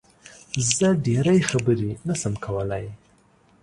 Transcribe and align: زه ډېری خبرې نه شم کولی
زه 0.75 0.87
ډېری 1.05 1.39
خبرې 1.49 1.91
نه 2.07 2.13
شم 2.19 2.33
کولی 2.45 2.85